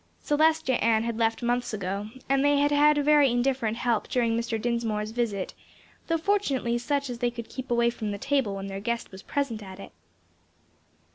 Celestia 0.19 0.81
Ann 0.83 1.03
had 1.03 1.19
left 1.19 1.43
months 1.43 1.75
ago, 1.75 2.09
and 2.27 2.43
they 2.43 2.57
had 2.57 2.71
had 2.71 2.97
very 3.05 3.29
indifferent 3.29 3.77
help 3.77 4.07
during 4.07 4.35
Mr. 4.35 4.59
Dinsmore's 4.59 5.11
visit, 5.11 5.53
though 6.07 6.17
fortunately 6.17 6.79
such 6.79 7.07
as 7.07 7.19
they 7.19 7.29
could 7.29 7.49
keep 7.49 7.69
away 7.69 7.91
from 7.91 8.09
the 8.09 8.17
table 8.17 8.55
when 8.55 8.65
their 8.65 8.79
guest 8.81 9.11
was 9.11 9.21
present 9.21 9.61
at 9.61 9.79
it. 9.79 9.91